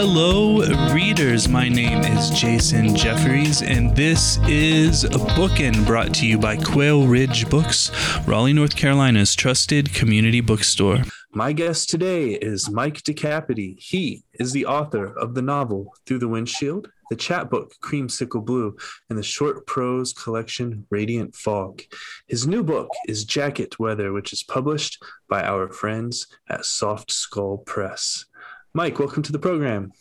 [0.00, 0.62] Hello,
[0.94, 1.48] readers.
[1.48, 7.08] My name is Jason Jeffries, and this is a Bookin brought to you by Quail
[7.08, 7.90] Ridge Books,
[8.24, 10.98] Raleigh, North Carolina's trusted community bookstore.
[11.32, 13.80] My guest today is Mike DeCapite.
[13.80, 18.76] He is the author of the novel Through the Windshield, the chapbook Creamsicle Blue,
[19.10, 21.82] and the short prose collection Radiant Fog.
[22.28, 27.58] His new book is Jacket Weather, which is published by our friends at Soft Skull
[27.58, 28.26] Press.
[28.74, 29.92] Mike, welcome to the program.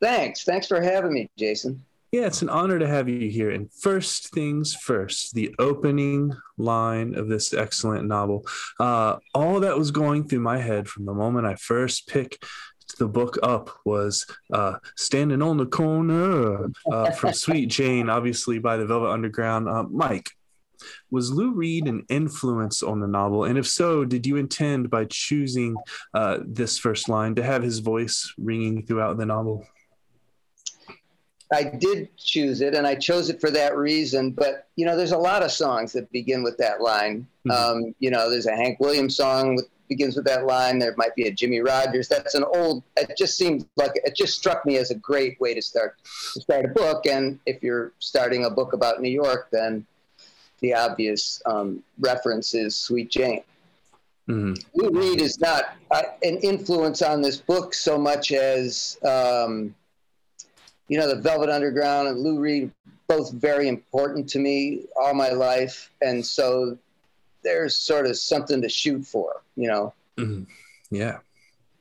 [0.00, 0.44] Thanks.
[0.44, 1.84] Thanks for having me, Jason.
[2.12, 3.50] Yeah, it's an honor to have you here.
[3.50, 8.46] And first things first, the opening line of this excellent novel.
[8.78, 12.44] Uh, all that was going through my head from the moment I first picked
[12.98, 18.76] the book up was uh, Standing on the Corner uh, from Sweet Jane, obviously by
[18.76, 19.68] the Velvet Underground.
[19.68, 20.30] Uh, Mike,
[21.10, 23.44] was Lou Reed an influence on the novel?
[23.44, 25.76] And if so, did you intend by choosing
[26.12, 29.66] uh, this first line to have his voice ringing throughout the novel?
[31.52, 34.32] I did choose it, and I chose it for that reason.
[34.32, 37.26] But you know, there's a lot of songs that begin with that line.
[37.46, 37.50] Mm-hmm.
[37.50, 40.78] Um, you know, there's a Hank Williams song that begins with that line.
[40.78, 42.08] There might be a Jimmie Rodgers.
[42.08, 42.82] That's an old.
[42.96, 45.96] It just seemed like it just struck me as a great way to start
[46.34, 47.06] to start a book.
[47.06, 49.86] And if you're starting a book about New York, then
[50.60, 53.42] the obvious um, reference is Sweet Jane.
[54.28, 54.54] Mm-hmm.
[54.74, 59.74] Lou Reed is not uh, an influence on this book so much as, um,
[60.88, 62.70] you know, the Velvet Underground and Lou Reed,
[63.06, 65.90] both very important to me all my life.
[66.00, 66.78] And so
[67.42, 69.92] there's sort of something to shoot for, you know?
[70.16, 70.44] Mm-hmm.
[70.90, 71.18] Yeah.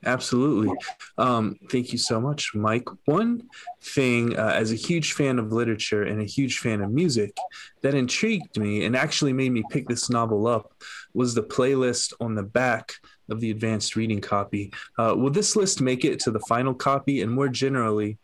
[0.06, 0.74] Absolutely.
[1.18, 2.88] Um, thank you so much, Mike.
[3.06, 3.44] One
[3.82, 7.36] thing, uh, as a huge fan of literature and a huge fan of music,
[7.82, 10.74] that intrigued me and actually made me pick this novel up
[11.14, 12.94] was the playlist on the back
[13.30, 14.74] of the advanced reading copy.
[14.98, 17.22] Uh, will this list make it to the final copy?
[17.22, 18.18] And more generally,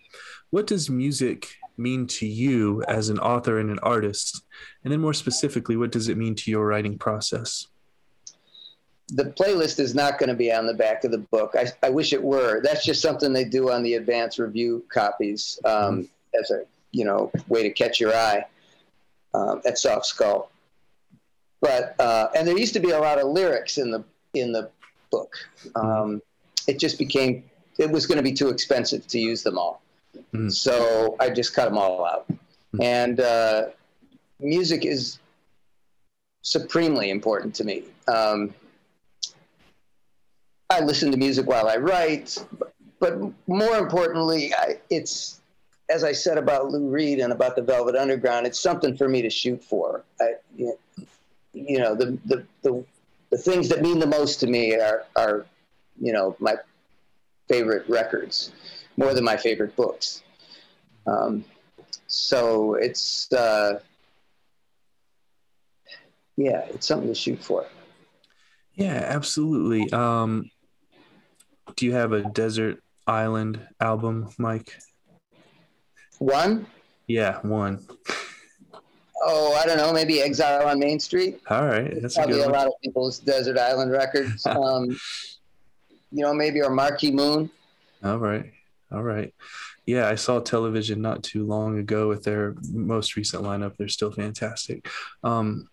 [0.50, 1.48] what does music
[1.78, 4.44] mean to you as an author and an artist?
[4.84, 7.69] And then more specifically, what does it mean to your writing process?
[9.12, 11.56] The playlist is not going to be on the back of the book.
[11.58, 12.62] I, I wish it were.
[12.62, 16.08] That's just something they do on the advance review copies um,
[16.40, 18.46] as a you know way to catch your eye
[19.34, 20.52] um, at Soft Skull.
[21.62, 24.04] But uh, and there used to be a lot of lyrics in the
[24.34, 24.70] in the
[25.12, 25.34] book.
[25.76, 26.22] Um,
[26.68, 27.44] it just became
[27.78, 29.82] it was going to be too expensive to use them all,
[30.34, 30.50] mm-hmm.
[30.50, 32.28] so I just cut them all out.
[32.30, 32.82] Mm-hmm.
[32.82, 33.64] And uh,
[34.40, 35.20] music is
[36.42, 37.84] supremely important to me.
[38.08, 38.54] Um,
[40.70, 42.38] I listen to music while I write,
[43.00, 45.42] but more importantly, I, it's
[45.90, 48.46] as I said about Lou Reed and about the Velvet Underground.
[48.46, 50.04] It's something for me to shoot for.
[50.22, 52.86] I, you know, the, the the
[53.32, 55.46] the things that mean the most to me are are
[56.00, 56.56] you know my
[57.48, 58.52] favorite records
[58.96, 60.22] more than my favorite books.
[61.08, 61.44] Um,
[62.06, 63.80] so it's uh,
[66.38, 67.66] yeah, it's something to shoot for.
[68.76, 69.92] Yeah, absolutely.
[69.92, 70.52] Um,
[71.76, 74.78] do you have a desert island album, Mike?
[76.20, 76.68] One?
[77.08, 77.86] Yeah, one.
[79.22, 79.92] Oh, I don't know.
[79.92, 81.42] Maybe Exile on Main Street.
[81.50, 84.46] All right, that's probably a, a, lot of people's desert island records.
[84.46, 84.90] um,
[86.12, 87.50] you know, maybe or Marquee Moon.
[88.04, 88.52] All right,
[88.92, 89.34] all right.
[89.86, 93.76] Yeah, I saw television not too long ago with their most recent lineup.
[93.76, 94.88] They're still fantastic.
[95.24, 95.68] Um,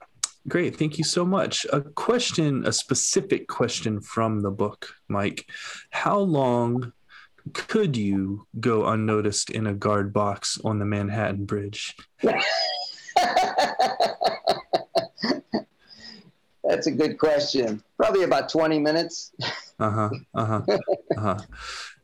[0.48, 0.76] Great.
[0.76, 1.66] Thank you so much.
[1.72, 5.44] A question, a specific question from the book, Mike.
[5.90, 6.92] How long
[7.52, 11.96] could you go unnoticed in a guard box on the Manhattan Bridge?
[16.62, 17.82] That's a good question.
[17.96, 19.32] Probably about 20 minutes.
[19.78, 20.10] uh huh.
[20.34, 20.62] Uh huh.
[21.16, 21.38] Uh huh.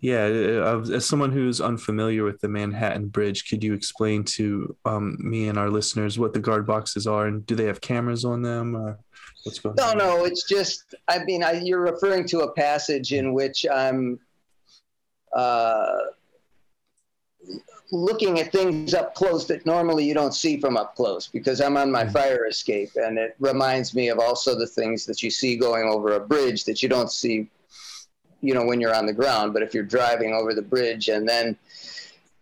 [0.01, 0.25] Yeah.
[0.25, 5.49] Uh, as someone who's unfamiliar with the Manhattan Bridge, could you explain to um, me
[5.49, 8.77] and our listeners what the guard boxes are and do they have cameras on them?
[8.77, 8.99] Or
[9.45, 9.99] what's going no, on?
[9.99, 10.25] No, no.
[10.25, 14.19] It's just, I mean, I, you're referring to a passage in which I'm.
[15.35, 15.99] Uh,
[17.93, 21.77] looking at things up close that normally you don't see from up close because I'm
[21.77, 22.13] on my mm.
[22.13, 26.15] fire escape and it reminds me of also the things that you see going over
[26.15, 27.51] a bridge that you don't see
[28.43, 31.29] you know when you're on the ground but if you're driving over the bridge and
[31.29, 31.57] then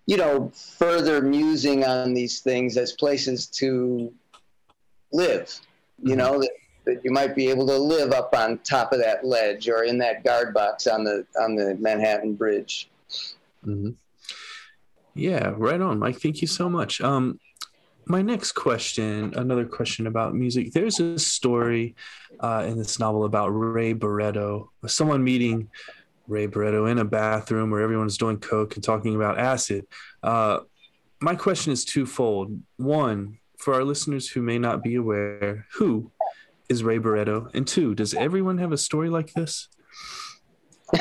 [0.07, 4.13] you know further musing on these things as places to
[5.13, 5.61] live
[6.03, 6.19] you mm-hmm.
[6.19, 6.51] know that,
[6.85, 9.99] that you might be able to live up on top of that ledge or in
[9.99, 12.89] that guard box on the on the Manhattan Bridge.
[13.67, 13.91] Mm-hmm.
[15.15, 16.21] Yeah, right on, Mike.
[16.21, 17.01] Thank you so much.
[17.01, 17.39] Um,
[18.11, 20.73] my next question, another question about music.
[20.73, 21.95] There's a story
[22.41, 25.71] uh, in this novel about Ray Barretto, someone meeting
[26.27, 29.87] Ray Barretto in a bathroom where everyone's doing coke and talking about acid.
[30.25, 30.61] Uh,
[31.21, 32.61] my question is twofold.
[32.79, 36.11] One, for our listeners who may not be aware, who
[36.69, 37.49] is Ray Barretto?
[37.55, 39.69] And two, does everyone have a story like this?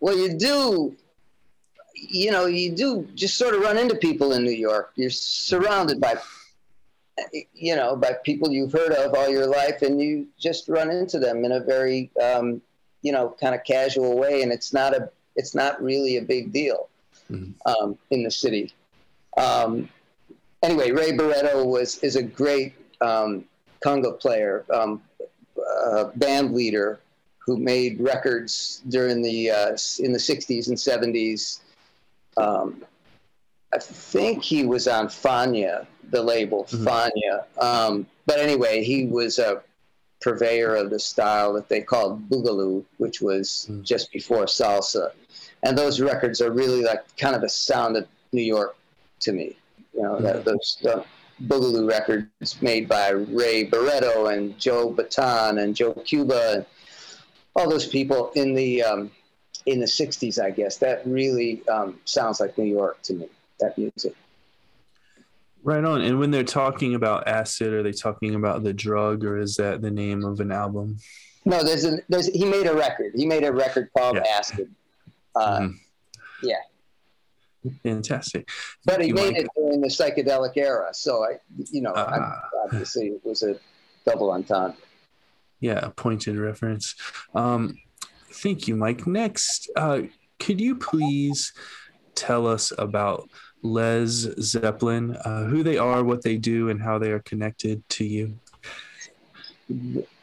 [0.00, 0.96] well, you do.
[1.94, 4.92] You know, you do just sort of run into people in New York.
[4.96, 6.16] You're surrounded by,
[7.54, 11.18] you know, by people you've heard of all your life, and you just run into
[11.18, 12.60] them in a very, um,
[13.02, 16.52] you know, kind of casual way, and it's not a, it's not really a big
[16.52, 16.88] deal
[17.30, 17.52] mm-hmm.
[17.66, 18.72] um, in the city.
[19.36, 19.88] Um,
[20.62, 23.44] anyway, Ray Barretto was is a great um,
[23.84, 25.02] conga player, um,
[25.86, 27.00] uh, band leader,
[27.38, 31.60] who made records during the uh, in the 60s and 70s.
[32.36, 32.84] Um,
[33.72, 36.86] I think he was on Fania, the label mm-hmm.
[36.86, 37.44] Fania.
[37.62, 39.62] Um, but anyway, he was a
[40.20, 43.82] purveyor of the style that they called boogaloo, which was mm-hmm.
[43.82, 45.10] just before salsa.
[45.62, 48.76] And those records are really like kind of the sound of New York
[49.20, 49.56] to me.
[49.94, 50.24] You know, mm-hmm.
[50.24, 50.78] that, those
[51.46, 56.66] boogaloo records made by Ray Barretto and Joe Bataan and Joe Cuba and
[57.56, 59.10] all those people in the um,
[59.66, 63.28] in the '60s, I guess that really um, sounds like New York to me.
[63.60, 64.14] That music.
[65.64, 66.00] Right on.
[66.00, 69.80] And when they're talking about acid, are they talking about the drug, or is that
[69.80, 70.98] the name of an album?
[71.44, 73.12] No, there's a there's he made a record.
[73.14, 74.38] He made a record called yeah.
[74.38, 74.74] Acid.
[75.34, 75.76] Uh, mm-hmm.
[76.42, 77.70] Yeah.
[77.84, 78.48] Fantastic.
[78.84, 81.38] But he made it during the psychedelic era, so I,
[81.70, 83.56] you know, uh, obviously it was a
[84.04, 84.76] double entendre.
[85.60, 86.96] Yeah, a pointed reference.
[87.36, 87.78] Um,
[88.32, 89.06] thank you, Mike.
[89.06, 90.02] Next, uh,
[90.38, 91.52] could you please
[92.14, 93.28] tell us about
[93.62, 98.04] Lez Zeppelin, uh, who they are, what they do, and how they are connected to
[98.04, 98.38] you?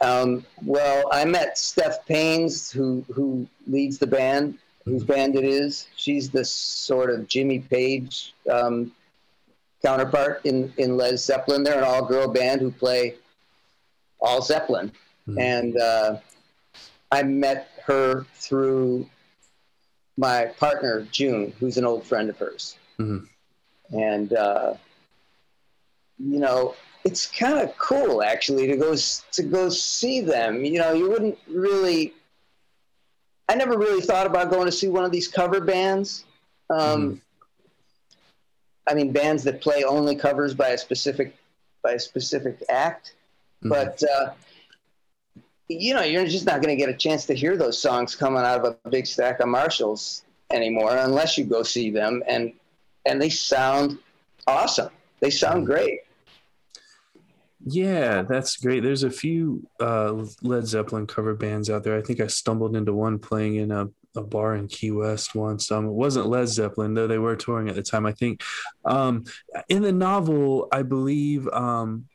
[0.00, 5.88] Um, well, I met Steph Paynes, who who leads the band, whose band it is.
[5.96, 8.92] She's the sort of Jimmy Page um,
[9.84, 11.62] counterpart in in Lez Zeppelin.
[11.62, 13.14] They're an all girl band who play
[14.20, 14.92] all Zeppelin.
[15.26, 15.38] Mm-hmm.
[15.38, 16.16] And uh,
[17.10, 19.08] I met her through
[20.16, 22.76] my partner, June, who's an old friend of hers.
[22.98, 23.98] Mm-hmm.
[23.98, 24.74] And, uh,
[26.18, 30.64] you know, it's kind of cool actually to go to go see them.
[30.64, 32.12] You know, you wouldn't really.
[33.48, 36.24] I never really thought about going to see one of these cover bands.
[36.68, 37.14] Um, mm-hmm.
[38.88, 41.34] I mean, bands that play only covers by a specific
[41.82, 43.14] by a specific act.
[43.64, 43.70] Mm-hmm.
[43.70, 44.30] But uh,
[45.70, 48.42] you know, you're just not going to get a chance to hear those songs coming
[48.42, 52.52] out of a big stack of Marshalls anymore unless you go see them and
[53.06, 53.98] and they sound
[54.46, 54.90] awesome.
[55.20, 56.00] They sound great.
[57.64, 58.82] Yeah, that's great.
[58.82, 61.96] There's a few uh, Led Zeppelin cover bands out there.
[61.96, 65.70] I think I stumbled into one playing in a, a bar in Key West once.
[65.70, 68.42] Um, it wasn't Led Zeppelin, though they were touring at the time, I think.
[68.84, 69.24] Um,
[69.68, 72.06] in the novel, I believe um,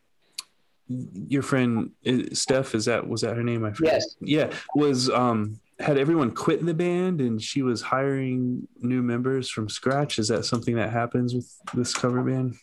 [0.88, 1.92] your friend
[2.34, 3.66] Steph is that was that her name?
[3.66, 3.94] I forget.
[3.94, 4.16] Yes.
[4.20, 9.68] Yeah, was um had everyone quit the band and she was hiring new members from
[9.68, 10.20] scratch.
[10.20, 12.56] Is that something that happens with this cover band?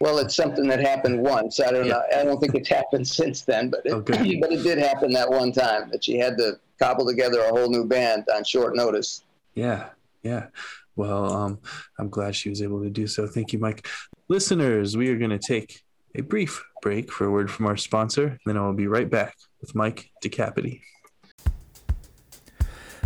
[0.00, 1.60] Well, it's something that happened once.
[1.60, 1.92] I don't yeah.
[1.92, 2.02] know.
[2.20, 4.36] I don't think it's happened since then, but it, okay.
[4.40, 7.70] but it did happen that one time that she had to cobble together a whole
[7.70, 9.22] new band on short notice.
[9.54, 9.90] Yeah,
[10.22, 10.46] yeah.
[10.96, 11.58] Well, um,
[11.98, 13.26] I'm glad she was able to do so.
[13.26, 13.86] Thank you, Mike.
[14.28, 15.82] Listeners, we are going to take
[16.14, 19.36] a brief break for a word from our sponsor, then I will be right back
[19.60, 20.80] with Mike DeCapite.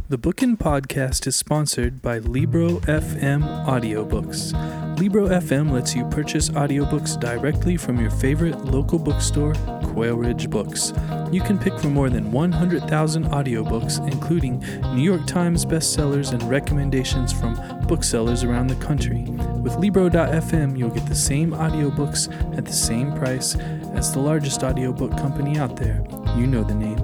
[0.09, 4.53] The Bookin' Podcast is sponsored by Libro FM Audiobooks.
[5.01, 10.93] Libro FM lets you purchase audiobooks directly from your favorite local bookstore, Quail Ridge Books.
[11.33, 14.61] You can pick from more than 100,000 audiobooks, including
[14.95, 19.23] New York Times bestsellers and recommendations from booksellers around the country.
[19.63, 23.57] With Libro.fm, you'll get the same audiobooks at the same price
[23.95, 26.05] as the largest audiobook company out there.
[26.37, 26.97] You know the name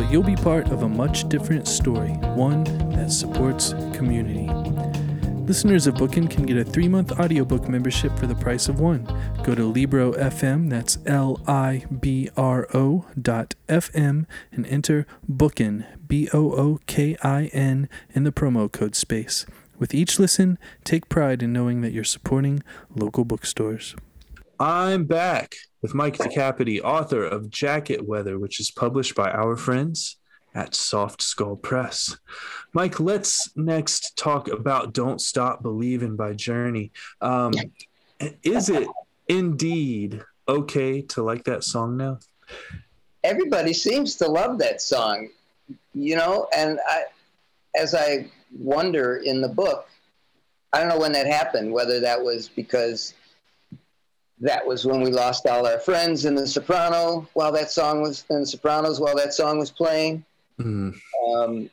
[0.00, 4.48] but you'll be part of a much different story, one that supports community.
[5.46, 9.04] Listeners of Bookin can get a three month audiobook membership for the price of one.
[9.42, 16.30] Go to Libro.fm, that's L I B R O dot FM, and enter Bookin, B
[16.32, 19.44] O O K I N, in the promo code space.
[19.80, 22.62] With each listen, take pride in knowing that you're supporting
[22.94, 23.96] local bookstores.
[24.58, 30.18] I'm back with Mike DeCapite, author of Jacket Weather, which is published by our friends
[30.54, 32.18] at Soft Skull Press.
[32.74, 36.92] Mike, let's next talk about Don't Stop Believing by Journey.
[37.22, 37.54] Um,
[38.42, 38.86] is it
[39.28, 42.18] indeed okay to like that song now?
[43.24, 45.30] Everybody seems to love that song.
[45.94, 47.04] you know, and I,
[47.76, 48.26] as I
[48.58, 49.88] wonder in the book,
[50.72, 53.14] I don't know when that happened, whether that was because
[54.40, 58.24] that was when we lost all our friends in the soprano while that song was
[58.30, 60.24] in the sopranos while that song was playing.
[60.58, 60.98] Mm.
[61.28, 61.70] Um,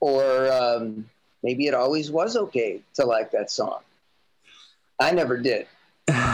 [0.00, 1.08] or um,
[1.42, 3.80] maybe it always was okay to like that song.
[5.00, 5.66] I never did.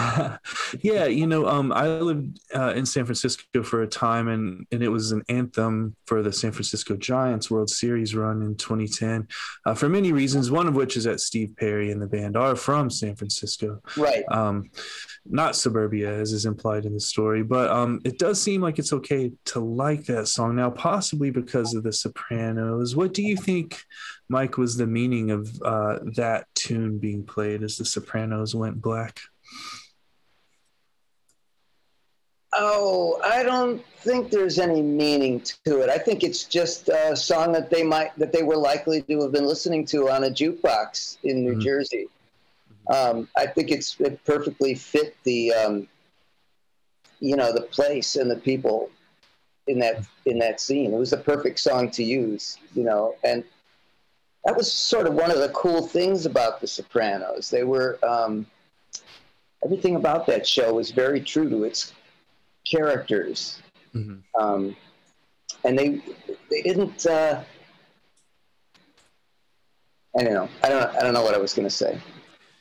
[0.80, 4.82] yeah, you know, um, I lived uh, in San Francisco for a time, and and
[4.82, 9.28] it was an anthem for the San Francisco Giants World Series run in 2010,
[9.66, 10.50] uh, for many reasons.
[10.50, 14.24] One of which is that Steve Perry and the band are from San Francisco, right?
[14.30, 14.70] Um,
[15.26, 18.92] not suburbia, as is implied in the story, but um, it does seem like it's
[18.92, 22.96] okay to like that song now, possibly because of the Sopranos.
[22.96, 23.82] What do you think,
[24.28, 29.20] Mike, was the meaning of uh, that tune being played as the Sopranos went black?
[32.52, 35.90] Oh, I don't think there's any meaning to it.
[35.90, 39.32] I think it's just a song that they might that they were likely to have
[39.32, 41.60] been listening to on a jukebox in New mm-hmm.
[41.60, 42.08] Jersey.
[42.88, 45.88] Um, I think it's it perfectly fit the um,
[47.20, 48.90] you know the place and the people
[49.68, 50.92] in that in that scene.
[50.92, 53.44] It was a perfect song to use, you know, and
[54.44, 57.48] that was sort of one of the cool things about The Sopranos.
[57.50, 58.46] They were um,
[59.64, 61.92] everything about that show was very true to its
[62.70, 63.60] characters,
[63.94, 64.42] mm-hmm.
[64.42, 64.76] um,
[65.64, 66.00] and they
[66.50, 67.06] they didn't.
[67.06, 67.42] Uh,
[70.18, 70.48] I don't know.
[70.62, 70.96] I don't.
[70.96, 72.00] I don't know what I was going to say.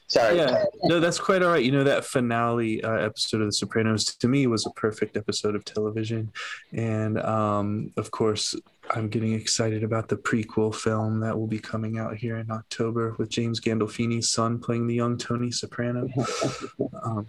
[0.07, 0.37] Sorry.
[0.37, 1.63] Yeah, no, that's quite all right.
[1.63, 5.55] You know, that finale uh, episode of The Sopranos to me was a perfect episode
[5.55, 6.31] of television,
[6.73, 8.55] and um, of course,
[8.89, 13.15] I'm getting excited about the prequel film that will be coming out here in October
[13.19, 16.07] with James Gandolfini's son playing the young Tony Soprano.
[17.03, 17.27] um,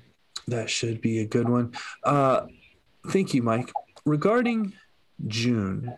[0.49, 1.75] that should be a good one.
[2.03, 2.47] Uh,
[3.09, 3.71] thank you, Mike.
[4.05, 4.73] Regarding
[5.27, 5.97] June,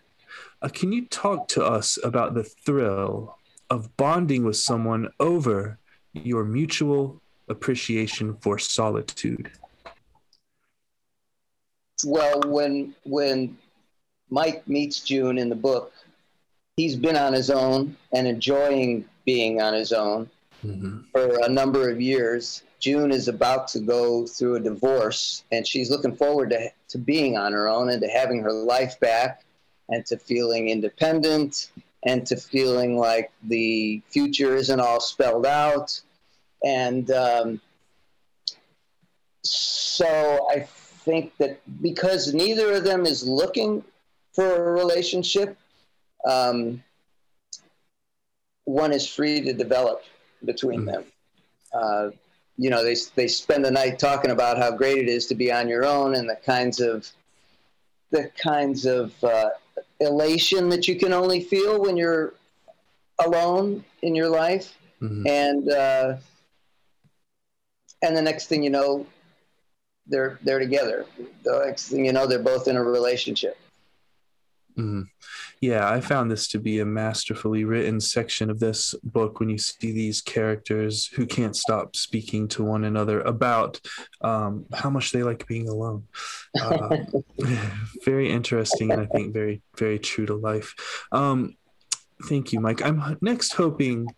[0.61, 3.38] uh, can you talk to us about the thrill
[3.71, 5.78] of bonding with someone over
[6.12, 9.50] your mutual appreciation for solitude?
[12.04, 13.56] Well, when when
[14.30, 15.92] Mike meets June in the book,
[16.76, 20.28] he's been on his own and enjoying being on his own
[20.64, 21.00] mm-hmm.
[21.12, 22.62] for a number of years.
[22.83, 27.37] June is about to go through a divorce, and she's looking forward to, to being
[27.37, 29.45] on her own and to having her life back
[29.89, 31.71] and to feeling independent
[32.05, 36.01] and to feeling like the future isn't all spelled out.
[36.65, 37.61] And um,
[39.45, 40.67] so I
[41.05, 43.85] think that because neither of them is looking
[44.33, 45.57] for a relationship,
[46.29, 46.83] um,
[48.65, 50.03] one is free to develop
[50.45, 50.91] between mm-hmm.
[50.91, 51.05] them.
[51.73, 52.11] Uh,
[52.59, 55.50] you know, they, they spend the night talking about how great it is to be
[55.50, 57.09] on your own and the kinds of
[58.11, 59.50] the kinds of uh,
[60.00, 62.35] elation that you can only feel when you're
[63.25, 64.76] alone in your life.
[65.00, 65.26] Mm-hmm.
[65.26, 66.16] And uh,
[68.02, 69.06] and the next thing you know,
[70.06, 71.06] they're they're together.
[71.42, 73.59] The next thing you know, they're both in a relationship.
[74.76, 75.02] Mm-hmm.
[75.62, 79.59] Yeah, I found this to be a masterfully written section of this book when you
[79.59, 83.81] see these characters who can't stop speaking to one another about
[84.23, 86.09] um, how much they like being alone.
[86.61, 86.97] Uh,
[88.04, 90.75] very interesting, and I think very, very true to life.
[91.12, 91.57] Um,
[92.25, 92.85] thank you, Mike.
[92.85, 94.09] I'm next hoping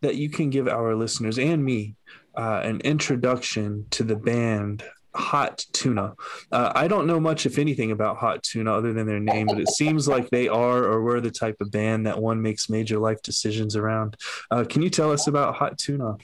[0.00, 1.94] that you can give our listeners and me
[2.38, 4.82] uh, an introduction to the band
[5.14, 6.14] Hot Tuna.
[6.50, 9.60] Uh, I don't know much, if anything, about Hot Tuna other than their name, but
[9.60, 12.98] it seems like they are or were the type of band that one makes major
[12.98, 14.16] life decisions around.
[14.50, 16.16] Uh, can you tell us about Hot Tuna?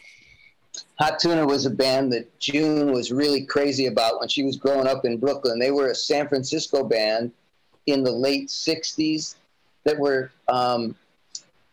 [0.98, 4.86] Hot Tuna was a band that June was really crazy about when she was growing
[4.86, 5.58] up in Brooklyn.
[5.58, 7.32] They were a San Francisco band
[7.86, 9.36] in the late 60s
[9.84, 10.94] that were, um,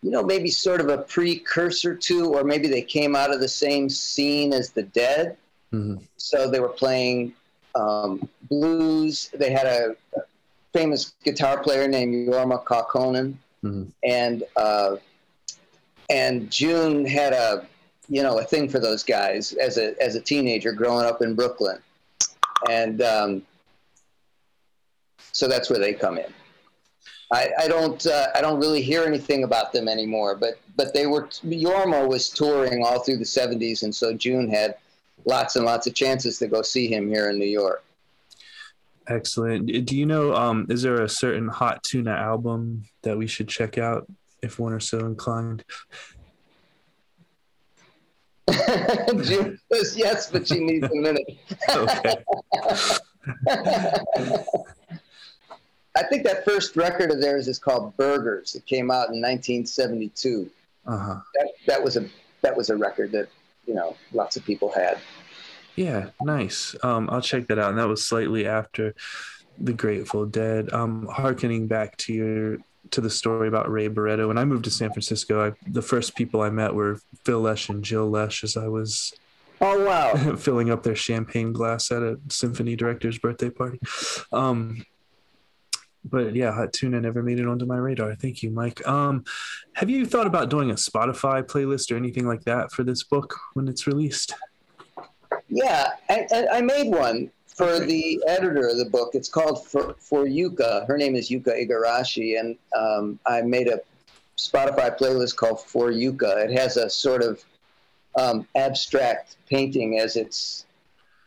[0.01, 3.49] you know, maybe sort of a precursor to, or maybe they came out of the
[3.49, 5.35] same scene as the Dead
[5.73, 6.03] Mm-hmm.
[6.17, 7.33] So they were playing
[7.75, 9.29] um, blues.
[9.33, 9.95] They had a,
[10.73, 13.33] famous guitar player named Jorma Kaukonen,
[13.63, 13.83] mm-hmm.
[14.03, 14.97] and uh,
[16.09, 17.65] and June had a
[18.09, 21.35] you know a thing for those guys as a as a teenager growing up in
[21.35, 21.79] Brooklyn,
[22.69, 23.41] and um,
[25.31, 26.31] so that's where they come in.
[27.31, 31.07] I, I don't uh, I don't really hear anything about them anymore, but but they
[31.07, 34.75] were Jorma was touring all through the '70s, and so June had
[35.25, 37.83] lots and lots of chances to go see him here in New York.
[39.07, 39.67] Excellent.
[39.85, 43.77] Do you know, um, is there a certain Hot Tuna album that we should check
[43.77, 44.05] out
[44.41, 45.63] if one are so inclined?
[49.23, 51.25] June says yes, but she needs a minute.
[51.69, 52.15] okay.
[55.97, 58.55] I think that first record of theirs is called Burgers.
[58.55, 60.49] It came out in 1972.
[60.85, 61.15] Uh-huh.
[61.33, 62.07] That, that was a
[62.41, 63.27] that was a record that
[63.67, 64.97] you know lots of people had.
[65.75, 66.75] Yeah, nice.
[66.81, 67.69] Um, I'll check that out.
[67.69, 68.95] And that was slightly after
[69.59, 70.73] the Grateful Dead.
[70.73, 72.57] Um, harkening back to your
[72.91, 74.27] to the story about Ray Barretto.
[74.27, 77.69] When I moved to San Francisco, I, the first people I met were Phil Lesh
[77.69, 79.13] and Jill Lesh as I was
[79.59, 80.35] Oh wow!
[80.37, 83.79] filling up their champagne glass at a symphony director's birthday party.
[84.31, 84.85] Um,
[86.09, 88.15] but yeah, Hot Tuna never made it onto my radar.
[88.15, 88.85] Thank you, Mike.
[88.87, 89.23] Um,
[89.73, 93.37] have you thought about doing a Spotify playlist or anything like that for this book
[93.53, 94.33] when it's released?
[95.49, 99.15] Yeah, I, I made one for the editor of the book.
[99.15, 100.87] It's called for, for Yuka.
[100.87, 103.79] Her name is Yuka Igarashi, and um, I made a
[104.37, 106.45] Spotify playlist called For Yuka.
[106.45, 107.43] It has a sort of
[108.15, 110.65] um, abstract painting as its,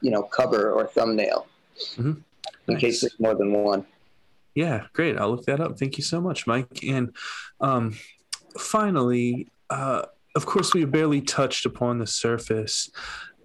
[0.01, 1.47] you know, cover or thumbnail.
[1.97, 2.13] Mm-hmm.
[2.69, 2.81] In nice.
[2.81, 3.85] case there's more than one.
[4.61, 5.17] Yeah, great.
[5.17, 5.79] I'll look that up.
[5.79, 6.85] Thank you so much, Mike.
[6.87, 7.17] And
[7.63, 7.97] um,
[8.59, 10.03] finally, uh,
[10.37, 12.91] of course, we barely touched upon the surface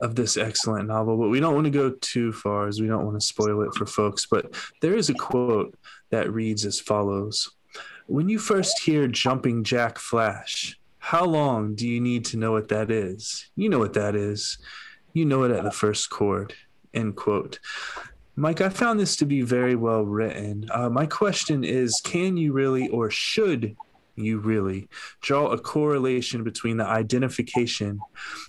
[0.02, 3.06] of this excellent novel, but we don't want to go too far as we don't
[3.06, 4.26] want to spoil it for folks.
[4.26, 5.78] But there is a quote
[6.10, 7.50] that reads as follows
[8.08, 12.68] When you first hear Jumping Jack Flash, how long do you need to know what
[12.68, 13.50] that is?
[13.56, 14.58] You know what that is.
[15.14, 16.54] You know it at the first chord.
[16.94, 17.60] End quote.
[18.38, 20.70] Mike, I found this to be very well written.
[20.72, 23.76] Uh, my question is can you really or should
[24.16, 24.90] you really
[25.22, 28.00] draw a correlation between the identification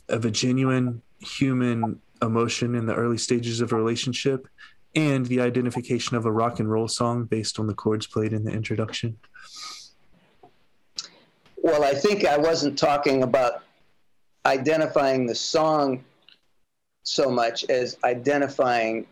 [0.09, 4.49] of a genuine human emotion in the early stages of a relationship
[4.95, 8.45] and the identification of a rock and roll song based on the chords played in
[8.45, 9.17] the introduction?
[11.57, 13.63] Well, I think I wasn't talking about
[14.47, 16.05] identifying the song
[17.03, 19.07] so much as identifying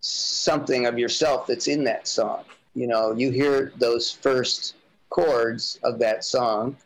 [0.00, 2.44] something of yourself that's in that song.
[2.74, 4.76] You know, you hear those first
[5.10, 6.76] chords of that song,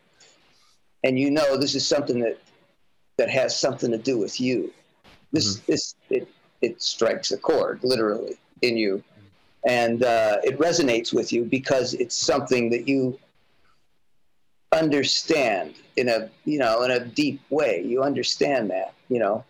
[1.03, 2.39] and you know this is something that
[3.17, 4.73] that has something to do with you.
[5.33, 5.73] This mm-hmm.
[5.73, 6.29] this it
[6.63, 9.03] it strikes a chord literally in you,
[9.67, 13.19] and uh, it resonates with you because it's something that you
[14.73, 17.83] understand in a you know in a deep way.
[17.85, 19.45] You understand that you know,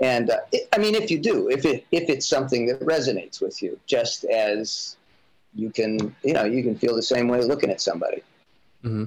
[0.00, 3.40] and uh, it, I mean if you do, if it if it's something that resonates
[3.40, 4.96] with you, just as
[5.54, 8.22] you can you know you can feel the same way looking at somebody.
[8.84, 9.04] Mm-hmm.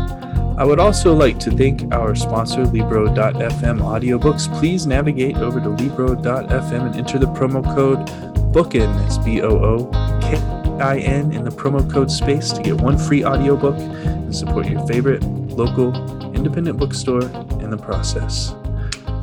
[0.56, 4.46] I would also like to thank our sponsor, Libro.fm audiobooks.
[4.60, 8.06] Please navigate over to Libro.fm and enter the promo code
[8.52, 9.90] BOOKIN, that's B O O
[10.20, 10.36] K
[10.80, 14.86] I N, in the promo code space to get one free audiobook and support your
[14.86, 15.92] favorite local
[16.36, 17.22] independent bookstore
[17.60, 18.54] in the process.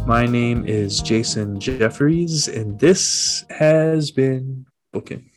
[0.06, 5.31] My name is Jason Jefferies, and this has been Booking.